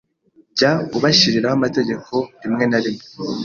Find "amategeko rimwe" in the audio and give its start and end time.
1.59-2.63